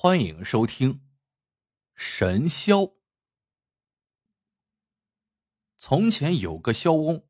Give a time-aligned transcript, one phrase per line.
[0.00, 0.94] 欢迎收听
[1.96, 2.86] 《神霄》。
[5.76, 7.24] 从前有个枭翁，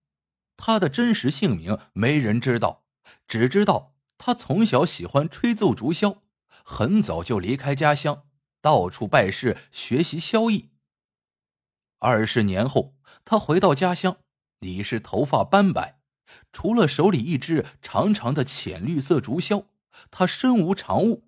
[0.54, 2.84] 他的真实姓名没人知道，
[3.26, 6.18] 只知道他从小喜欢吹奏竹箫，
[6.62, 8.26] 很早就离开家乡，
[8.60, 10.68] 到处拜师学习箫艺。
[12.00, 12.94] 二十年后，
[13.24, 14.18] 他回到家乡，
[14.58, 16.02] 已是头发斑白，
[16.52, 19.68] 除了手里一支长长的浅绿色竹箫，
[20.10, 21.27] 他身无长物。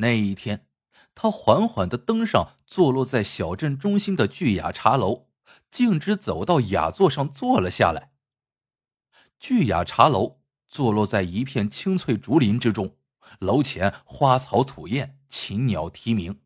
[0.00, 0.66] 那一天，
[1.14, 5.28] 他缓缓的登上坐落在小镇中心的巨雅茶楼，
[5.70, 8.12] 径直走到雅座上坐了下来。
[9.38, 12.96] 巨雅茶楼坐落在一片青翠竹林之中，
[13.40, 16.40] 楼前花草吐艳，禽鸟啼鸣，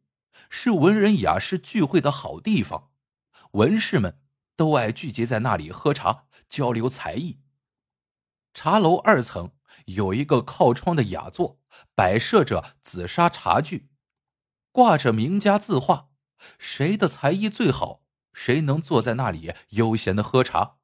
[0.50, 2.90] 是文人雅士聚会的好地方。
[3.52, 4.18] 文士们
[4.56, 7.38] 都爱聚集在那里喝茶，交流才艺。
[8.52, 9.52] 茶楼二层。
[9.86, 11.58] 有一个靠窗的雅座，
[11.94, 13.88] 摆设着紫砂茶具，
[14.72, 16.10] 挂着名家字画。
[16.58, 20.76] 谁的才艺最好，谁能坐在那里悠闲的喝茶。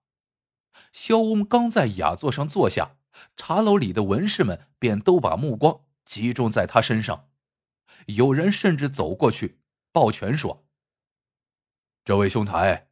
[0.93, 2.97] 萧翁刚在雅座上坐下，
[3.37, 7.29] 茶楼里的文士们便都把目光集中在他身上。
[8.07, 9.61] 有人甚至走过去
[9.93, 10.65] 抱拳说
[12.05, 12.89] ：“这位兄台，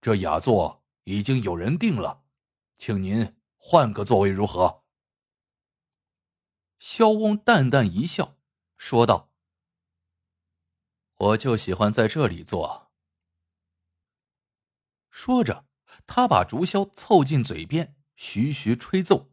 [0.00, 2.22] 这雅座已经有人定了，
[2.78, 4.81] 请您换个座位如何？”
[6.82, 8.36] 萧翁淡淡一笑，
[8.76, 9.30] 说道
[11.14, 12.90] ：“我就喜欢在这里坐。”
[15.08, 15.66] 说着，
[16.08, 19.30] 他把竹箫凑近嘴边，徐徐吹奏。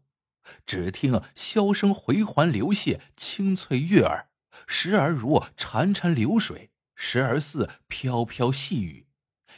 [0.67, 4.30] 只听箫声回环流泻，清脆悦耳，
[4.67, 9.08] 时而如潺潺流水，时而似飘飘细雨，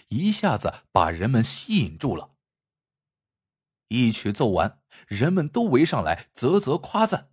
[0.07, 2.37] 一下子把人们吸引住了。
[3.89, 7.30] 一曲奏完，人们都围上来，啧啧夸赞。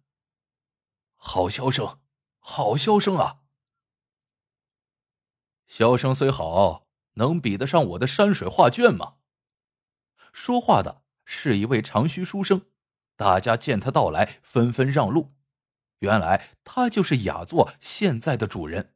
[1.21, 1.99] 好箫声，
[2.39, 3.41] 好箫声啊！
[5.69, 9.17] 箫声虽好，能比得上我的山水画卷吗？
[10.33, 12.67] 说话的是一位长须书生，
[13.17, 15.35] 大家见他到来，纷纷让路。
[15.99, 18.95] 原来他就是雅座现在的主人。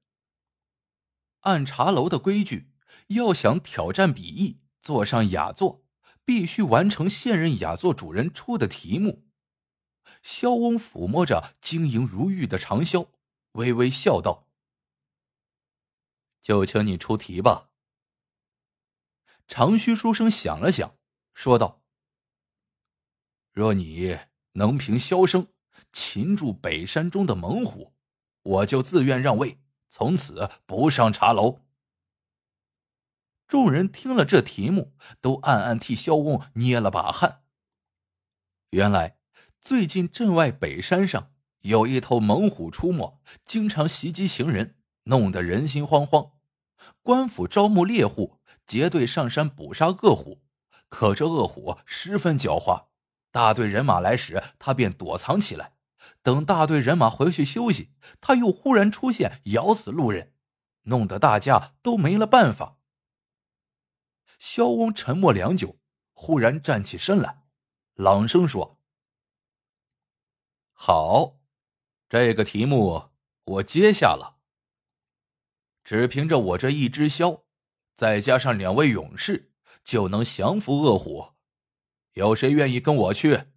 [1.41, 2.73] 按茶楼的规矩，
[3.09, 5.85] 要想挑战比翼，坐上雅座，
[6.25, 9.27] 必须完成现任雅座主人出的题目。
[10.23, 13.09] 萧翁抚摸着晶莹如玉的长箫，
[13.53, 14.47] 微微笑道
[16.41, 17.71] ：“就请你出题吧。”
[19.49, 20.97] 长须书生想了想，
[21.35, 21.83] 说道
[23.53, 24.19] ：“若你
[24.53, 25.49] 能凭箫声
[25.93, 27.93] 擒住北山中的猛虎，
[28.43, 31.61] 我就自愿让位，从此不上茶楼。”
[33.49, 37.45] 众人听了这题目，都暗暗替萧翁捏了把汗。
[38.71, 39.22] 原来。
[39.63, 41.31] 最近镇外北山上
[41.61, 44.75] 有一头猛虎出没，经常袭击行人，
[45.05, 46.33] 弄得人心惶惶。
[47.01, 50.43] 官府招募猎户，结队上山捕杀恶虎。
[50.89, 52.87] 可这恶虎十分狡猾，
[53.31, 55.75] 大队人马来时，他便躲藏起来；
[56.25, 60.33] 等大队人马回去休息，他又忽然出现，咬死路人，
[60.83, 62.79] 弄得大家都没了办法。
[64.41, 65.79] 萧翁沉默良久，
[66.13, 67.45] 忽然站起身来，
[67.95, 68.82] 朗声说。
[70.85, 71.39] 好，
[72.09, 73.11] 这个题目
[73.45, 74.41] 我接下了。
[75.85, 77.45] 只凭着我这一只箫，
[77.95, 79.53] 再加上两位勇士，
[79.85, 81.35] 就能降服恶虎。
[82.15, 83.53] 有谁愿意跟我去？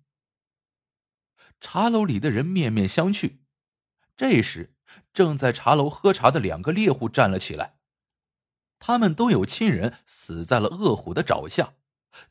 [1.59, 3.39] 茶楼里的人面面相觑。
[4.15, 4.75] 这时，
[5.11, 7.79] 正在茶楼喝茶的两个猎户站了起来。
[8.77, 11.73] 他们都有亲人死在了恶虎的爪下。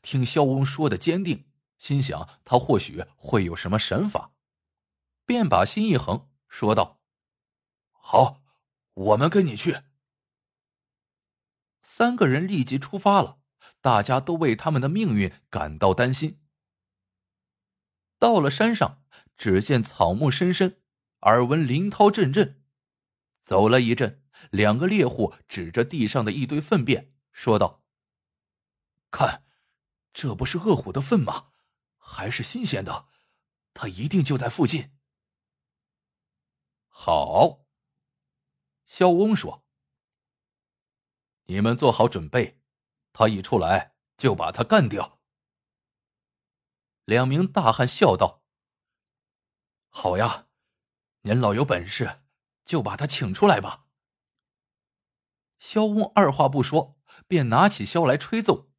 [0.01, 4.31] 听萧翁说的坚定，心想他或许会有什么神法。
[5.25, 7.01] 便把心一横，说道
[7.91, 8.43] ：“好，
[8.93, 9.81] 我们跟你去。”
[11.81, 13.39] 三个人立即出发了，
[13.81, 16.41] 大家都为他们的命运感到担心。
[18.17, 19.03] 到了山上，
[19.37, 20.81] 只见草木深深，
[21.21, 22.63] 耳闻林涛阵阵。
[23.41, 27.83] 走了一阵，两个猎户指着地上的一堆粪便，说道
[29.11, 29.43] ：“看，
[30.13, 31.49] 这不是恶虎的粪吗？
[31.97, 33.07] 还是新鲜的，
[33.73, 34.91] 它一定就在附近。”
[36.97, 37.65] 好，
[38.85, 39.65] 萧翁说
[41.45, 42.61] ：“你们做好准备，
[43.11, 45.19] 他一出来就把他干掉。”
[47.03, 48.41] 两名大汉笑道
[49.91, 50.47] ：“好呀，
[51.23, 52.23] 您老有本事，
[52.63, 53.87] 就把他请出来吧。”
[55.59, 56.97] 萧翁二话不说，
[57.27, 58.69] 便拿起箫来吹奏。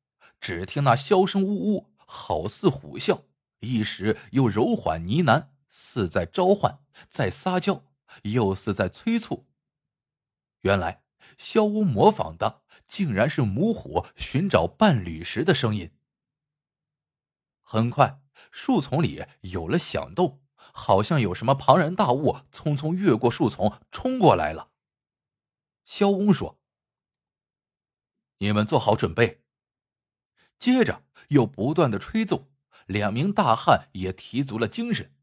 [0.41, 3.27] 只听那箫声呜呜，好似虎啸；
[3.61, 7.85] 一时又柔缓呢喃，似在召唤，在撒娇。
[8.23, 9.47] 又似在催促。
[10.62, 11.05] 原来
[11.38, 15.93] 萧巫模仿的竟然是母虎寻找伴侣时的声音。
[17.62, 18.20] 很快，
[18.53, 24.70] 树丛里有了响动，好像有什么庞然大物匆匆越过树丛冲过来了。
[25.85, 26.61] 萧翁说
[28.38, 29.43] ：“你们做好准备。”
[30.58, 32.49] 接着又不断的吹奏，
[32.87, 35.16] 两名大汉也提足了精神。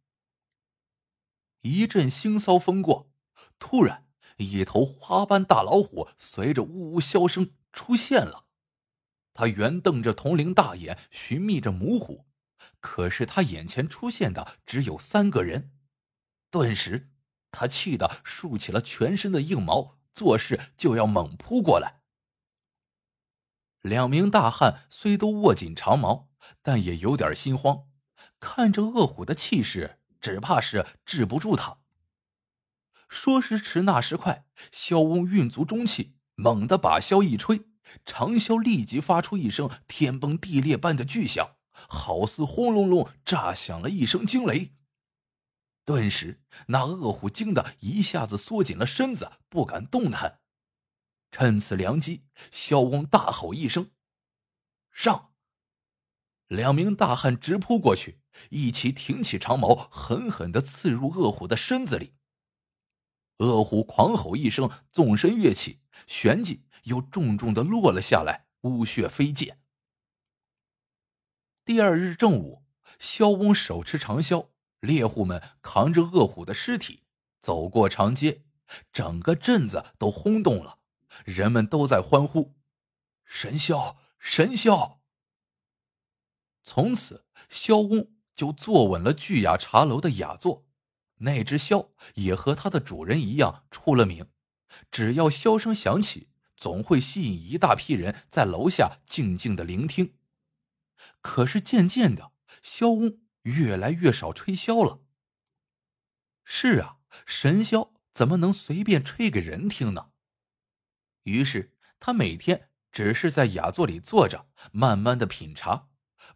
[1.64, 3.10] 一阵腥骚风过，
[3.58, 4.08] 突然，
[4.38, 8.46] 一头花斑大老虎随着呜呜啸声出现了。
[9.34, 12.28] 他圆瞪着铜铃大眼，寻觅着母虎。
[12.80, 15.72] 可是他眼前出现的只有三个人，
[16.52, 17.12] 顿时
[17.52, 22.02] 他气得竖起了全身的硬毛，作势就要猛扑过来。
[23.82, 26.30] 两名大汉虽都握紧长矛，
[26.62, 27.88] 但也有点心慌，
[28.40, 31.80] 看着恶虎的气势，只怕是治不住他。
[33.10, 37.66] 说时迟，那时快，萧翁运足中气，猛地把箫一吹，
[38.06, 41.58] 长箫立即发出一声天崩地裂般的巨响。
[41.90, 44.74] 好似轰隆隆炸响了一声惊雷。
[45.84, 50.40] 顿时，那恶虎惊得一下子缩紧了身子，不敢动弹。
[51.32, 53.92] 趁此良机，萧翁大吼一声
[54.94, 55.34] ：“上！”
[56.48, 62.14] 两名大汉直扑过去，一起挺起长矛，狠狠的刺入恶虎的身子里。
[63.38, 69.60] 恶虎狂吼一声，纵身跃起，旋即又重重的落了下来，污血飞溅。
[71.66, 72.64] 第二日正午，
[73.00, 74.50] 萧翁手持长箫，
[74.80, 77.04] 猎户们扛着恶虎的尸体
[77.40, 78.44] 走过长街，
[78.92, 80.80] 整个镇子都轰动了，
[81.26, 82.56] 人们都在欢呼
[83.26, 85.00] ：“神霄，神霄！”
[86.64, 90.66] 从此，萧翁就坐稳了聚雅茶楼的雅座，
[91.20, 94.28] 那只箫也和它的主人一样出了名，
[94.92, 100.16] 只要箫声响起，总会吸引一大批人在楼下静静的聆听。
[101.22, 102.32] 可是渐渐的，
[102.62, 105.02] 萧翁越来越少吹箫了。
[106.44, 110.12] 是啊，神箫怎么能随便吹给人听呢？
[111.24, 115.88] 于是他每天只是在雅座里坐着，慢慢的品茶，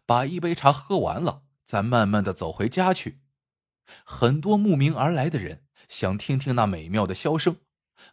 [0.06, 3.20] 把一杯茶喝完了，再慢慢的走回家去。
[4.02, 7.60] 很多慕名而来的人想听听那美妙的箫声，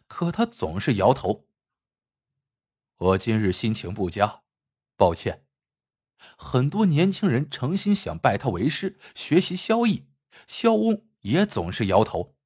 [0.06, 1.48] 可他总是摇头。
[2.98, 4.42] 我今日心情不佳，
[4.94, 5.46] 抱歉。
[6.36, 10.06] 很多年轻人诚心想拜他为师，学习萧艺，
[10.46, 12.36] 萧翁也总是摇头。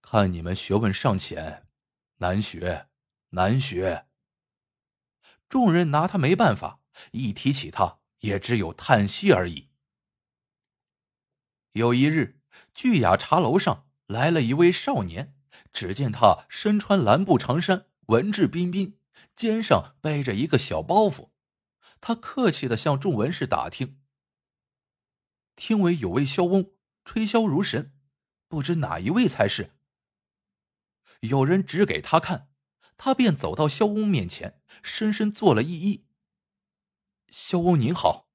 [0.00, 1.66] 看你们学问尚浅，
[2.18, 2.86] 难学，
[3.30, 4.06] 难学。
[5.48, 6.78] 众人拿他没办法，
[7.10, 9.68] 一提起他，也只有叹息而已。
[11.72, 12.40] 有一日，
[12.74, 15.36] 巨雅茶楼上来了一位少年，
[15.72, 18.98] 只见他身穿蓝布长衫，文质彬彬，
[19.36, 21.30] 肩上背着一个小包袱。
[22.00, 24.00] 他客气的向众文士打听，
[25.54, 26.72] 听闻有位萧翁
[27.04, 27.92] 吹箫如神，
[28.48, 29.72] 不知哪一位才是。
[31.20, 32.48] 有人指给他看，
[32.96, 36.04] 他便走到萧翁面前，深深做了一揖。
[37.36, 38.28] 萧翁您好。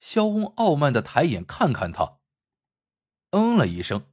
[0.00, 2.18] 萧翁傲慢的抬眼看看他，
[3.32, 4.10] 嗯了一声。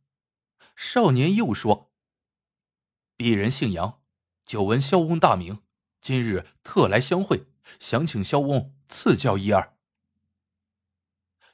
[0.75, 1.93] 少年又说
[3.15, 4.03] ：“鄙人姓杨，
[4.45, 5.63] 久闻萧翁大名，
[6.01, 7.47] 今日特来相会。”
[7.79, 9.77] 想请萧翁赐教一二。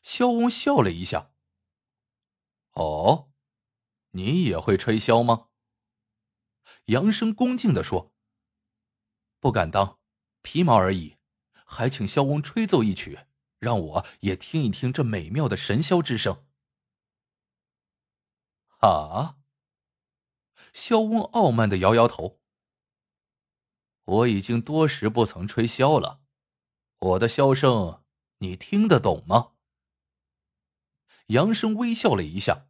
[0.02, 1.32] 萧翁笑了一下。
[2.72, 3.32] 哦，
[4.10, 5.50] 你也会吹箫吗？
[6.86, 8.16] 杨生恭敬的说
[9.40, 10.00] ：“不敢当，
[10.42, 11.21] 皮毛而已。
[11.72, 13.20] 还请萧翁吹奏一曲，
[13.58, 16.46] 让我也听一听这美妙的神箫之声。”
[18.84, 19.38] 啊！
[20.74, 22.42] 萧翁傲慢的摇摇头。
[24.04, 26.22] 我已经多时不曾吹箫了，
[27.00, 28.04] 我的箫声
[28.40, 29.54] 你听得懂吗？
[31.28, 32.68] 杨生微笑了一下。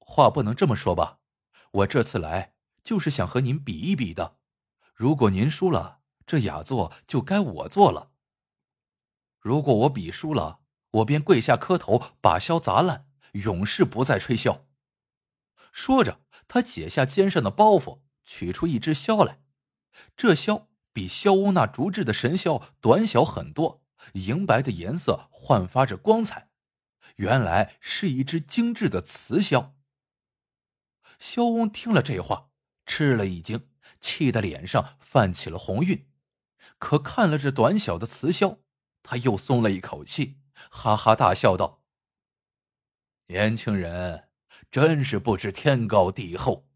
[0.00, 1.20] 话不能这么说吧，
[1.70, 4.40] 我这次来就是想和您比一比的。
[4.92, 5.97] 如果您输了，
[6.28, 8.10] 这雅座就该我坐了。
[9.38, 14.66] 如果我比输了，我便跪下磕头，把箫砸烂，永世不再吹箫。
[15.72, 19.40] 说着，他解下肩上的包袱，取出一支箫来。
[20.14, 23.82] 这箫比萧翁那竹制的神箫短小很多，
[24.12, 26.50] 银白的颜色焕发着光彩，
[27.16, 29.72] 原来是一只精致的瓷箫。
[31.18, 32.50] 萧翁听了这话，
[32.84, 36.04] 吃了一惊，气得脸上泛起了红晕。
[36.78, 38.58] 可看了这短小的瓷箫，
[39.02, 40.38] 他又松了一口气，
[40.70, 41.82] 哈哈大笑道
[43.28, 44.28] ：“年轻人，
[44.70, 46.68] 真是不知天高地厚。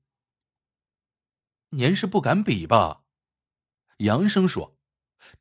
[1.70, 3.04] 您是不敢比吧？
[3.98, 4.78] 杨生说。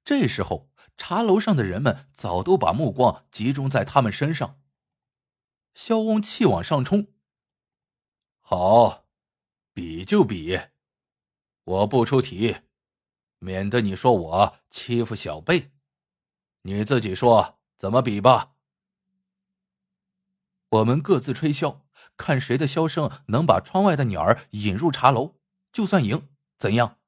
[0.05, 4.61] 这时候，茶楼上的人们早都把目光集中在他们身上。
[5.73, 7.13] 萧翁气往上冲。
[8.41, 9.07] 好，
[9.73, 10.59] 比就比，
[11.63, 12.57] 我不出题，
[13.43, 15.71] 免得你说我欺负小辈。
[16.61, 18.53] 你自己说怎么比吧。
[20.69, 21.81] 我们各自吹箫，
[22.15, 25.39] 看谁的箫声能把窗外的鸟儿引入茶楼，
[25.71, 26.29] 就算赢。
[26.57, 26.99] 怎样？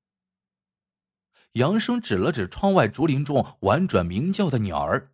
[1.54, 5.14] 杨生指了指窗外竹林中婉转鸣叫的鸟儿，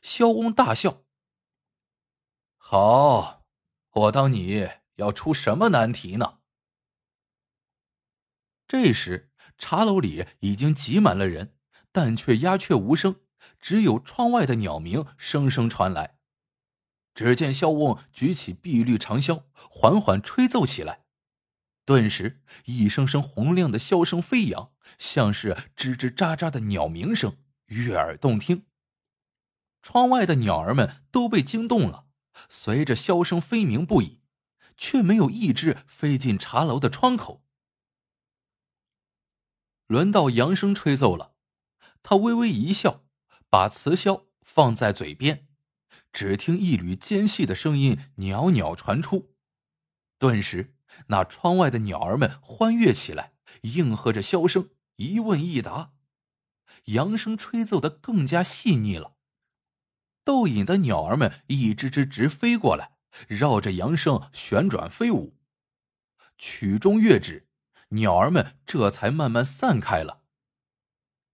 [0.00, 1.02] 萧翁大笑。
[2.56, 3.44] 好，
[3.90, 6.38] 我当你要出什么难题呢？
[8.68, 9.29] 这时
[9.60, 11.52] 茶楼里已经挤满了人，
[11.92, 13.20] 但却鸦雀无声，
[13.60, 16.16] 只有窗外的鸟鸣声声传来。
[17.14, 21.04] 只见萧翁举起碧绿长箫，缓缓吹奏起来。
[21.84, 27.36] 顿时，一声声洪亮的箫声飞扬，像是吱吱喳喳的鸟鸣声，
[27.66, 28.64] 悦耳动听。
[29.82, 32.06] 窗外的鸟儿们都被惊动了，
[32.48, 34.20] 随着箫声飞鸣不已，
[34.76, 37.44] 却没有一只飞进茶楼的窗口。
[39.90, 41.34] 轮到杨生吹奏了，
[42.00, 43.02] 他微微一笑，
[43.48, 45.48] 把瓷箫放在嘴边。
[46.12, 49.34] 只听一缕尖细的声音袅袅传出，
[50.16, 50.76] 顿时，
[51.08, 53.32] 那窗外的鸟儿们欢跃起来，
[53.62, 55.94] 应和着箫声，一问一答。
[56.84, 59.16] 扬声吹奏的更加细腻了，
[60.22, 62.92] 逗引的鸟儿们一只只直飞过来，
[63.26, 65.36] 绕着杨生旋转飞舞。
[66.38, 67.49] 曲终乐止，
[67.90, 70.22] 鸟儿们这才慢慢散开了。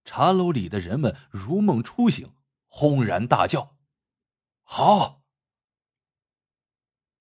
[0.05, 2.35] 茶楼里的人们如梦初醒，
[2.69, 3.77] 轰然大叫。
[4.63, 5.25] 好！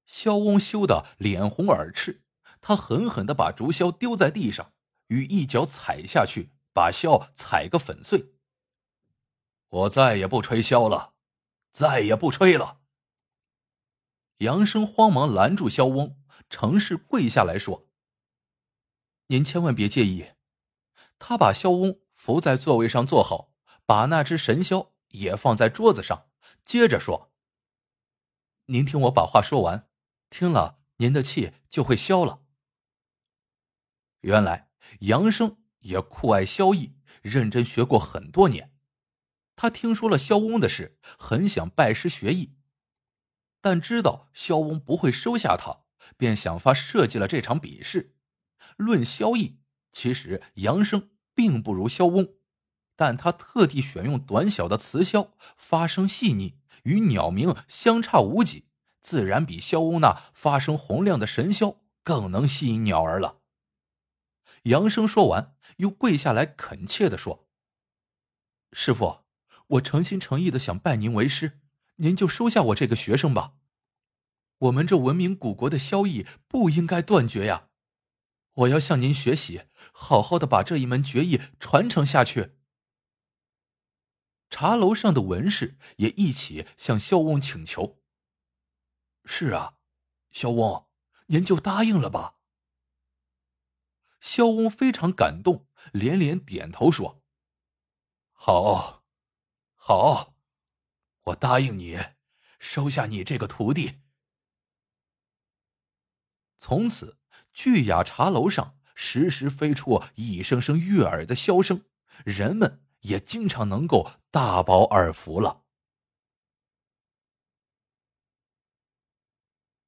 [0.05, 2.23] 萧翁羞得脸红耳赤，
[2.61, 4.73] 他狠狠的把竹箫丢在地上，
[5.07, 8.35] 与一脚踩下去，把箫踩个粉碎。
[9.67, 11.15] 我再也不吹箫了，
[11.71, 12.81] 再也不吹了。
[14.37, 17.89] 杨生慌忙拦住萧翁，乘势跪下来说
[19.27, 20.31] ：“您千万别介意。”
[21.17, 23.53] 他把萧翁扶在座位上坐好，
[23.85, 26.29] 把那只神箫也放在桌子上，
[26.65, 27.31] 接着说。
[28.67, 29.89] 您听我把话说完，
[30.29, 32.41] 听了您的气就会消了。
[34.21, 38.73] 原来杨生也酷爱萧艺，认真学过很多年。
[39.55, 42.57] 他听说了萧翁的事，很想拜师学艺，
[43.61, 45.85] 但知道萧翁不会收下他，
[46.17, 48.14] 便想法设计了这场比试。
[48.77, 49.57] 论萧艺，
[49.91, 52.35] 其实杨生并不如萧翁，
[52.95, 56.55] 但他特地选用短小的雌箫，发声细腻。
[56.83, 58.65] 与鸟鸣相差无几，
[59.01, 63.39] 自然比萧翁那发声洪亮的神箫更能吸引鸟儿了。
[64.63, 67.47] 杨生说完，又跪下来恳切的说
[68.71, 69.21] ：“师傅，
[69.67, 71.59] 我诚心诚意的想拜您为师，
[71.95, 73.53] 您就收下我这个学生吧。
[74.59, 77.69] 我们这文明古国的萧艺不应该断绝呀！
[78.55, 82.57] 我要向您学习，好好的把这一门绝艺传承下去。”
[84.49, 88.01] 茶楼上的文士也一起向萧翁请求。
[89.25, 89.77] 是啊，
[90.31, 90.87] 萧翁，
[91.27, 92.37] 您就答应了吧。
[94.21, 97.23] 萧翁非常感动，连连点头说
[98.31, 99.03] ：“好，
[99.73, 100.35] 好，
[101.23, 101.99] 我答应你，
[102.59, 104.01] 收下你这个徒弟。”
[106.57, 107.17] 从此，
[107.55, 111.85] 巨雅茶楼上时时飞出一声声悦耳的箫声，
[112.23, 112.83] 人们。
[113.05, 115.63] 也经常能够大饱耳福了。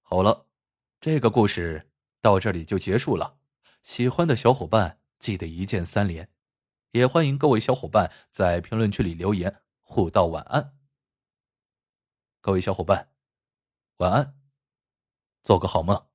[0.04, 0.46] 好了，
[1.02, 1.90] 这个故事
[2.22, 3.40] 到这里就结束了。
[3.82, 6.30] 喜欢的小伙伴记得一键三连，
[6.92, 10.78] 也欢迎各位小伙伴在评论区里留言互道晚安。
[12.40, 13.12] 各位小伙伴，
[13.98, 14.40] 晚安，
[15.42, 16.06] 做个好梦。